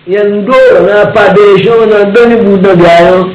yando 0.10 0.54
na 0.88 1.14
foundation 1.14 1.86
na 1.90 2.04
doni 2.14 2.36
buda 2.38 2.76
gayo 2.76 3.32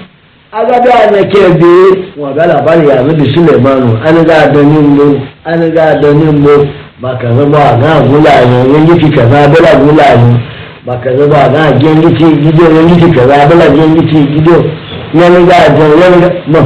agada 0.52 1.10
na 1.12 1.22
kebe 1.24 1.74
wa 2.16 2.32
ga 2.32 2.46
labari 2.46 2.88
ya 2.88 3.02
nabi 3.02 3.30
Sulemanu 3.34 3.96
an 4.08 4.24
ga 4.24 4.48
doni 4.52 4.78
mu 4.82 5.04
an 5.44 5.60
ga 5.76 5.94
doni 6.00 6.24
mu 6.32 6.56
baka 7.00 7.26
zama 7.36 7.76
na 7.82 8.00
gulayen 8.00 8.74
yanki 8.74 9.04
fi 9.04 9.10
kaza 9.16 9.40
bala 9.52 9.70
gulayen 9.78 10.36
baka 10.86 11.16
zama 11.16 11.48
na 11.54 11.72
gengi 11.78 12.08
ci 12.18 12.26
gido 12.42 12.64
yanki 12.76 13.00
fi 13.00 13.10
kaza 13.18 13.46
bala 13.50 13.66
gengi 13.76 14.02
ci 14.10 14.18
gido 14.34 14.56
yan 15.14 15.34
ga 15.48 15.58
jan 15.78 15.92
yan 16.02 16.14
ga 16.20 16.28
no 16.48 16.60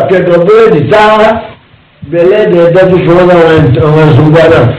na 0.00 1.40
bele 2.12 2.36
e, 2.42 2.48
da 2.52 2.62
ya 2.62 2.70
dafi 2.74 2.98
shi 2.98 3.08
wani 3.08 4.14
sun 4.14 4.30
gwana 4.32 4.74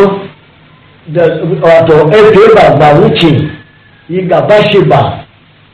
da 1.06 1.22
wato 1.60 2.08
ai 2.10 2.52
ba 2.54 2.76
ba 2.78 2.98
wuce 3.00 3.28
yi 4.08 4.22
gaba 4.26 4.54
shi 4.70 4.82
ba 4.84 5.23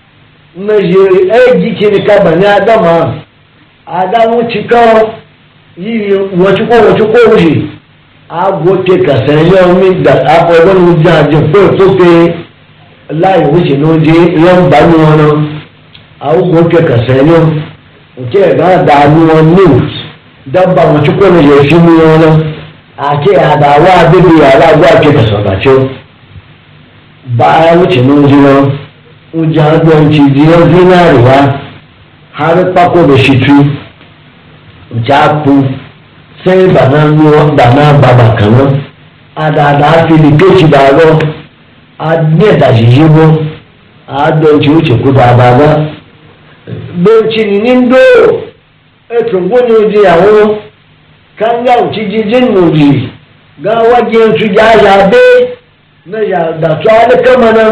meje 0.57 1.29
e 1.33 1.59
jikini 1.59 2.05
ka 2.07 2.21
bani 2.25 2.47
adama 2.47 3.15
adamu 3.87 4.45
yìí 5.85 6.15
wọ́chukọ́ 6.41 6.77
wọ́chukọ́ 6.87 7.21
wòye 7.33 7.55
agbote 8.45 8.95
kàṣẹ 9.07 9.33
yọmi 9.53 9.89
gbà 10.01 10.13
abọ 10.35 10.53
ẹgbẹ́ 10.59 10.75
ní 10.77 10.83
ojú 10.97 11.09
àjọ 11.19 11.39
pé 11.51 11.59
òkúte 11.69 12.09
láì 13.23 13.39
wíṣẹ 13.53 13.77
ní 13.81 13.87
ojú 13.95 14.13
yọmba 14.45 14.79
ní 14.89 14.95
wọn 15.03 15.15
náà 15.21 15.35
agbote 16.29 16.79
kàṣẹ 16.89 17.15
yọ 17.31 17.39
òkè 18.21 18.39
ẹ̀gá 18.51 18.65
àdá 18.79 18.95
ní 19.13 19.21
wọn 19.31 19.45
níw 19.57 19.75
dábà 20.53 20.83
wọ́chukọ́ 20.93 21.33
ní 21.35 21.41
yẹn 21.51 21.63
fi 21.69 21.77
ní 21.87 21.93
wọn 22.09 22.19
náà 22.23 22.35
àti 23.09 23.31
àdá 23.53 23.69
wa 23.85 23.91
aláàgbọ 24.53 24.85
àti 24.95 25.09
kàṣọkàṣọ 25.17 25.75
bá 27.39 27.49
wíṣẹ 27.79 28.01
ní 28.07 28.13
ojú 28.21 28.39
náà 28.47 28.61
ojú 29.41 29.59
àjọ 29.73 29.93
ti 30.13 30.23
di 30.35 30.43
ọdún 30.59 30.89
náà 30.93 31.05
rè 31.13 31.19
wá 31.27 31.37
hárí 32.39 32.65
pákó 32.75 32.99
lè 33.11 33.17
ṣe 33.25 33.35
tu. 33.45 33.55
jáàpù 35.09 35.53
sẹ́yìn 36.47 36.75
bàná 36.75 37.05
ló 37.05 37.51
bàná 37.59 37.93
bàbà 38.03 38.27
kan 38.39 38.53
náà 38.57 38.67
àdàdà 39.45 39.87
àfẹlẹ 40.01 40.31
kéjì 40.41 40.67
bá 40.75 40.83
lọ 40.99 41.07
ní 42.39 42.45
ẹ̀dàjì 42.53 42.85
yìí 42.95 43.07
bọ́ 43.17 43.27
àádọ́jì 44.23 44.69
ó 44.77 44.79
jẹ̀kú 44.87 45.09
bàbá 45.21 45.47
bá 45.59 45.69
gbẹ̀ǹtì 47.03 47.43
ní 47.63 47.73
ndó 47.85 48.03
ẹ̀tùn 49.19 49.43
gbóni 49.49 49.73
ojì 49.81 50.01
àwọn 50.13 50.47
kanga 51.39 51.73
òtí 51.85 52.03
jíjí 52.13 52.39
nùjì 52.55 52.89
gáwá 53.65 53.99
jẹ́ 54.11 54.25
ntújà 54.31 54.67
yàgbé 54.85 55.23
náà 56.11 56.21
yàdàtọ̀ 56.33 56.93
alẹ́kẹ́mọ́nà 57.03 57.67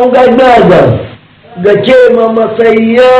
uga 0.01 0.25
da 0.33 0.53
ga 1.63 1.73
ke 1.85 1.97
ma 2.17 2.25
masayya 2.33 3.13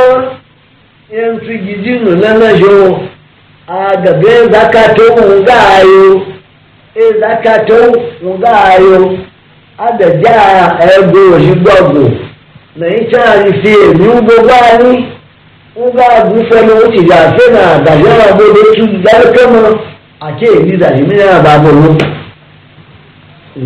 yan 1.12 1.38
su 1.40 1.52
gidi 1.52 1.98
nu 2.00 2.10
na 2.16 2.32
na 2.40 2.50
yo 2.56 2.98
a 3.68 3.96
ga 4.04 4.12
be 4.20 4.32
zakato 4.52 5.04
mu 5.28 5.42
ga 5.46 5.52
ayo 5.76 6.04
e 7.04 7.20
zakato 7.20 7.80
mu 8.22 8.32
ga 8.42 8.50
ayo 8.72 9.12
a 9.78 9.86
da 9.98 10.06
ja 10.24 10.78
ego 10.94 11.38
jigbogo 11.38 12.08
na 12.76 12.86
ita 12.88 13.22
ri 13.44 13.52
fi 13.62 13.70
emi 13.88 14.06
ugbo 14.16 14.32
ga 14.48 14.60
ni 14.82 14.92
ugbo 15.82 16.00
agun 16.18 16.40
fe 16.50 16.58
lo 16.66 16.74
ti 16.92 17.00
ja 17.08 17.18
fe 17.36 17.44
na 17.54 17.62
ga 17.84 17.92
yo 18.02 18.14
bo 18.36 18.44
de 18.56 18.62
tu 18.76 18.86
ga 19.04 19.14
ke 19.32 19.44
mo 19.52 19.62
ni 20.64 20.76
da 20.76 20.88
ni 20.90 21.02
na 21.16 21.40
ba 21.44 21.52
bo 21.62 21.70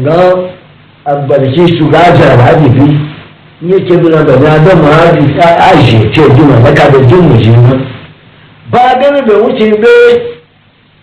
nga 0.00 0.18
abbalki 1.12 1.78
su 1.78 1.86
ga 1.92 2.02
jara 2.18 2.58
nye 3.62 3.80
kebuna 3.80 4.22
da 4.24 4.36
na 4.36 4.58
da 4.58 4.74
muradi 4.74 5.34
aje 5.40 6.10
ce 6.12 6.20
duma 6.20 6.58
na 6.60 6.72
ka 6.74 6.88
da 6.90 6.98
dun 6.98 7.28
mujin 7.28 7.54
ba 8.70 8.96
ganin 9.00 9.26
da 9.26 9.34
wuce 9.36 9.70
be 9.82 9.94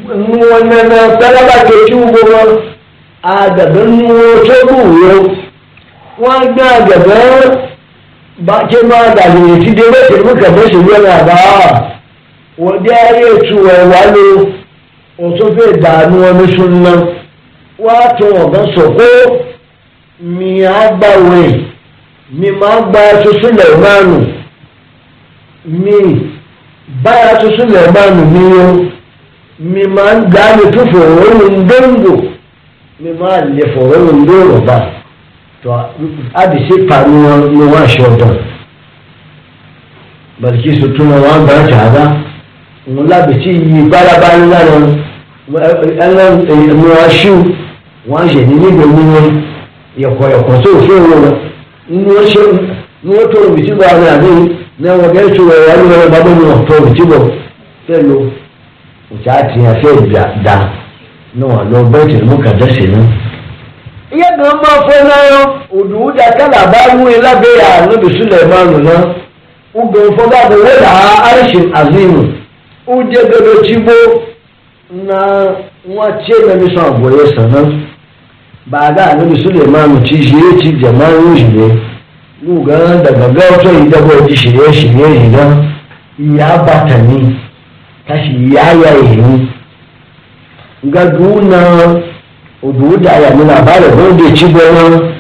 wannan 0.03 0.87
na 0.89 1.15
talaba 1.19 1.63
ke 1.63 1.87
ci 1.87 1.93
ugo 1.93 2.11
ba 2.11 2.59
aga 3.43 3.65
dan 3.73 3.89
mu 3.89 4.19
to 4.43 4.67
buwo 4.67 5.39
wọn 6.21 6.53
gbé 6.53 6.61
àgbẹ̀bẹ́ 6.61 7.55
bá 8.39 8.57
ké 8.69 8.77
máa 8.89 9.15
dàgbèrè 9.15 9.63
tí 9.63 9.71
dé 9.75 9.81
bẹ́ẹ̀ 9.93 10.09
tẹ̀lé 10.13 10.33
kẹfẹ́ 10.41 10.69
ṣèlú 10.71 10.93
ẹ̀ 10.95 11.01
bàbá 11.01 11.97
wọ́n 12.61 12.83
dé 12.85 12.93
ayé 13.09 13.29
tu 13.47 13.57
ẹ̀ 13.73 13.87
wá 13.91 14.01
lóo 14.13 14.60
wọn 15.21 15.37
tún 15.39 15.57
fẹ́ 15.59 15.81
dànù 15.81 16.21
wọn 16.23 16.37
ní 16.45 16.57
súnmọ́ 16.57 17.05
wá 17.85 17.93
tí 18.17 18.23
wọn 18.23 18.65
sọ 18.75 18.83
pé 18.97 19.09
mi 20.19 20.61
á 20.63 20.87
gbà 20.97 21.07
wẹ̀ 21.29 21.51
mi 22.31 22.51
máa 22.51 22.81
gba 22.89 22.99
tuntun 23.23 23.55
lẹ̀ 23.57 23.77
márùn 23.83 24.23
mi 25.65 25.91
báyà 27.03 27.35
tuntun 27.41 27.69
lẹ̀ 27.75 27.87
márùn 27.95 28.25
mi 28.33 28.41
o 28.61 28.73
mi 29.71 29.83
máa 29.95 30.13
ń 30.13 30.21
gbà 30.31 30.45
ní 30.57 30.63
tó 30.73 30.81
fòrò 30.91 31.29
ní 31.39 31.55
ndóńgò 31.63 32.15
mi 32.99 33.11
máa 33.19 33.39
lè 33.55 33.63
fòrò 33.73 33.97
ní 34.05 34.11
ndóńgò 34.23 34.57
bá 34.67 34.77
tó 35.63 35.71
a 36.33 36.41
bì 36.51 36.57
sí 36.69 36.75
pa 36.89 36.97
wọn 37.23 37.39
ni 37.53 37.65
wọn 37.71 37.83
aṣọ 37.85 38.07
dán 38.19 38.35
bàtìkì 40.41 40.81
sọ 40.81 40.87
tún 40.97 41.09
wọn 41.11 41.21
wọn 41.27 41.43
gbà 41.45 41.53
jàdá 41.71 42.03
wọn 42.87 43.07
lábẹ 43.09 43.33
tí 43.43 43.49
yí 43.51 43.81
gbára 43.87 44.13
bá 44.21 44.37
ń 44.37 44.49
lára 44.51 44.71
wọn 44.79 45.10
múra 45.51 47.09
ṣíw 47.17 47.35
wọ́n 48.09 48.23
ṣe 48.31 48.39
ní 48.47 48.53
níbi 48.61 48.85
mímọ́ 48.93 49.23
yẹ̀kọ̀ 50.01 50.27
yẹ̀kọ̀ 50.35 50.55
tó 50.63 50.69
fi 50.85 50.91
wọn 51.07 51.25
ní 53.03 53.13
wọ́n 53.13 53.31
tó 53.31 53.37
omi 53.47 53.59
tí 53.65 53.71
bọ́ 53.77 53.87
àwọn 53.91 54.09
àmì 54.15 54.31
náà 54.83 54.93
wọ́n 54.99 55.13
kẹ́ 55.15 55.33
tó 55.35 55.43
ẹ̀rọ 55.57 55.83
ní 55.89 55.93
ọ̀rọ̀ 55.97 56.11
bàbá 56.13 56.29
mi 56.37 56.43
wọ́n 56.49 56.65
tó 56.67 56.73
omi 56.79 56.91
tí 56.95 57.03
bọ́ 57.09 57.19
fẹ́ 57.87 57.99
lo 58.07 58.15
òtá 59.13 59.31
àti 59.41 59.59
àfẹ́ 59.71 59.91
dà 60.13 60.23
náà 61.35 61.59
lọ 61.71 61.79
bẹ́ẹ̀tì 61.91 62.15
mú 62.27 62.35
kàdá 62.45 62.65
sí 62.75 62.83
ní. 62.91 62.99
iye 64.15 64.27
kan 64.37 64.61
máa 64.63 64.79
fẹ́ 64.87 64.99
náà 65.09 65.23
yọ 65.33 65.41
òdù 65.77 65.95
wúdà 66.03 66.25
kálà 66.37 66.61
bá 66.73 66.79
wú 66.97 67.03
ni 67.09 67.17
lábẹ́ 67.25 67.53
àánú 67.71 67.93
bìsúlẹ̀ 68.01 68.47
márùn 68.51 68.83
náà 68.87 69.01
ó 69.75 69.79
gbọ́n 69.89 70.15
fọ́gbà 70.17 70.39
bọ̀ 70.49 70.57
wẹ́là 70.65 70.89
àrẹ́sìn 71.29 71.65
àzímù 71.79 72.19
ó 72.87 72.93
jẹ́ 73.11 73.25
gbẹdọ̀ 73.27 73.57
tí 73.65 73.73
bó 73.87 73.99
na 74.91 75.47
nwace 75.85 76.33
e 76.43 76.47
na 76.47 76.55
bisa 76.65 76.87
abuwa 76.87 77.27
sanan 77.35 77.87
ba 78.65 78.91
ga 78.91 79.11
annabi 79.11 79.39
suleiman 79.43 80.03
ci 80.05 80.21
shi 80.23 80.35
ya 80.35 80.59
ci 80.59 80.71
jama'in 80.81 81.37
shi 81.37 81.43
ne 81.43 81.79
luga 82.43 82.73
yi 82.73 83.87
dabo 83.89 84.27
ji 84.27 84.35
shirye 84.37 84.73
shirye 84.73 85.13
shiga 85.13 85.43
ya 86.43 86.57
bata 86.63 86.97
ni 86.97 87.35
tashi 88.07 88.49
ya 88.55 88.65
yaye 88.73 89.15
ni 89.17 89.47
ga 90.83 91.05
duna 91.05 91.61
ya 93.21 93.33
nuna 93.35 93.61
ba 93.65 93.79
da 93.79 93.87
gode 93.95 94.35
ci 94.35 94.45
gona 94.51 95.13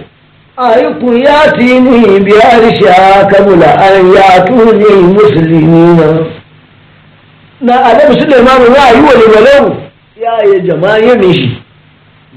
أيكم 0.61 1.17
يأتيني 1.17 2.19
بأرشا 2.19 3.23
قبل 3.27 3.63
أن 3.63 4.11
يأتوني 4.13 5.13
مسلمين 5.17 6.19
na 7.63 7.73
adam 7.85 8.13
suleiman 8.13 8.61
ya 8.73 8.89
yi 8.89 9.03
wani 9.05 9.25
walau 9.35 9.75
ya 10.21 10.33
yi 10.53 10.61
jama'a 10.67 10.97
ya 10.97 11.15
mishi 11.15 11.61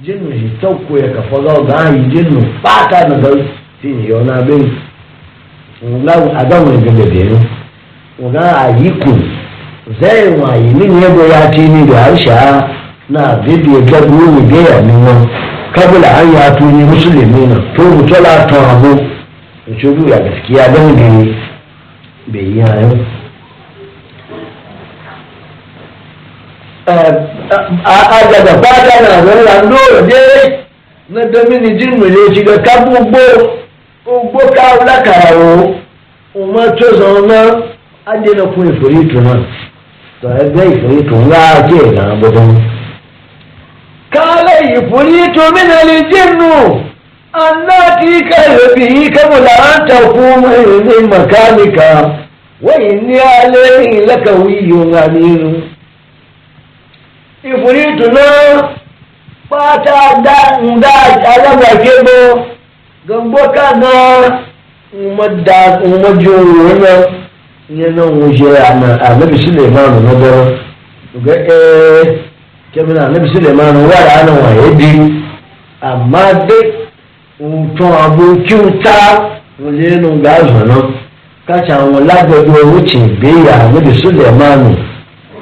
jinnu 0.04 0.32
shi 0.32 0.50
tauko 0.60 0.98
ya 0.98 1.08
kafa 1.12 1.36
zau 1.48 1.64
ga 1.64 1.76
an 1.78 1.96
yi 1.96 2.04
jinnu 2.14 2.42
fata 2.62 3.08
na 3.08 3.22
zau 3.22 3.36
shi 3.82 3.88
ne 3.88 4.08
yau 4.10 4.24
na 4.24 4.42
bin 4.42 4.70
ngau 5.84 6.30
adam 6.38 6.64
ne 6.68 6.76
bin 6.76 6.96
da 6.98 7.04
biyu 7.10 7.38
nga 8.28 8.56
ayiku 8.62 9.14
zai 10.00 10.28
wa 10.40 10.56
yi 10.56 10.74
min 10.74 11.02
yabo 11.02 11.20
ya 11.26 11.50
ci 11.50 11.60
ni 11.60 11.88
da 11.90 11.96
harsha 12.04 12.68
na 13.08 13.36
bidiyo 13.44 13.80
gabu 13.80 14.20
ne 14.34 14.40
biya 14.48 14.80
ni 14.82 14.92
wani 15.06 15.30
kabula 15.74 16.08
an 16.18 16.32
ya 16.32 16.50
tuni 16.56 16.84
musulmi 16.84 17.46
na 17.46 17.56
to 17.74 17.82
mutola 17.82 18.46
to 18.48 18.54
abu 18.54 18.94
da 19.66 19.74
cudu 19.80 20.08
ya 20.08 20.18
gaskiya 20.20 20.68
don 20.68 20.94
da 20.94 21.10
bai 22.26 22.40
yi 22.42 22.60
hayo 22.60 22.98
a 26.86 28.22
daga 28.30 28.54
fata 28.62 28.84
na 28.86 29.26
zarra 29.26 29.62
lóòrò 29.66 30.06
dé 30.06 30.64
na 31.08 31.24
domini 31.26 31.76
jin 31.78 31.98
mu 31.98 32.06
ne 32.06 32.34
shiga 32.34 32.58
kabu 32.62 32.90
gbo 32.90 33.22
ugbo 34.16 34.38
kawo 34.54 34.84
lakara 34.86 35.34
o 35.34 35.74
umma 36.34 36.70
to 36.76 36.86
zauna 36.96 37.62
adina 38.06 38.44
kun 38.54 38.68
ifori 38.74 39.08
tuna 39.08 39.34
to 40.20 40.28
ẹgbẹ 40.28 40.64
ifori 40.76 41.02
tuna 41.10 41.34
a 41.34 41.66
jẹ 41.68 41.90
na 41.96 42.14
gbogbo. 42.14 42.62
kálá 44.14 44.53
ìfòrí 44.72 45.16
tomi 45.36 45.62
náà 45.68 45.82
lè 45.88 45.96
jẹ́nu 46.12 46.52
aláàtì 47.44 48.10
kàlẹ́bí 48.30 48.86
kẹ́mọ̀lá 49.14 49.54
ń 49.76 49.78
ta 49.88 49.98
fún 50.12 50.42
ní 50.86 50.94
mẹkáníkà 51.10 51.88
wọ́n 52.64 52.84
ní 53.06 53.16
alẹ́ 53.40 53.70
ìlẹ́kàwé 53.96 54.50
yòówà 54.70 55.02
nínú. 55.14 55.48
ìfòrí 57.50 57.82
tùnà 57.98 58.24
pátá 59.50 59.98
dáńdá 60.26 60.92
alábàáké 61.32 61.94
bọ́ 62.06 62.18
gbọ́ngbọ́ 63.06 63.44
kàná 63.56 63.92
mọ́jọ́ 65.16 65.62
òun 66.42 66.68
náà 66.84 66.98
ìyẹn 67.74 67.90
náà 67.96 68.04
wọ́n 68.16 68.32
ṣe 68.38 68.48
àmọ́ 68.70 68.90
àmọ́ 69.08 69.24
bìsílẹ̀ 69.30 69.68
máa 69.74 69.88
nù 69.92 69.98
lọ́bọ̀rọ̀ 70.08 72.04
kemina 72.74 73.06
anabi 73.06 73.28
suleiman 73.34 73.76
wara 73.86 74.12
ana 74.22 74.32
wayedi 74.42 74.92
amma 75.90 76.26
de 76.48 76.58
nkan 77.46 77.92
abokin 78.04 78.62
ta 78.84 78.98
wòle 79.62 79.88
nu 80.02 80.08
gbàgbọ́ 80.20 80.62
náà 80.66 80.82
kàtà 81.48 81.74
àwọn 81.82 82.02
lágbẹ̀dọ̀ 82.10 82.58
owó 82.64 82.76
tì 82.88 82.98
béèrè 83.20 83.52
anabi 83.64 83.92
suleiman 84.02 84.62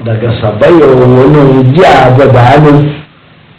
daga 0.05 0.29
sàbáyọ̀ 0.41 0.91
wọn 0.99 1.13
náà 1.35 1.47
jẹ́ 1.77 1.97
àgbẹ̀bà 2.07 2.43
ánú 2.55 2.73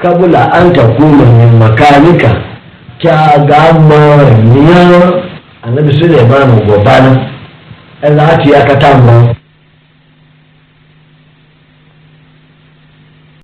kábùlà 0.02 0.42
àǹtàkù 0.58 1.04
mọ̀nyìn 1.18 1.54
màkánìkà 1.62 2.32
kí 3.02 3.08
a 3.10 3.38
gà 3.50 3.62
mọ 3.90 4.00
ẹ̀míyàn 4.34 5.04
anabi 5.66 5.92
suleiman 6.02 6.50
wọ̀ 6.70 6.80
bá 6.86 6.96
náà 7.06 7.14
ẹ̀ 8.08 8.14
láti 8.18 8.48
akátá 8.60 8.90
mọ́. 9.06 9.43